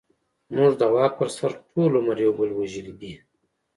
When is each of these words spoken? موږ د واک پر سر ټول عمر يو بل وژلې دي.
موږ 0.55 0.71
د 0.81 0.83
واک 0.93 1.11
پر 1.19 1.29
سر 1.37 1.51
ټول 1.71 1.91
عمر 1.99 2.17
يو 2.25 2.31
بل 2.39 2.49
وژلې 2.57 2.93
دي. 3.01 3.13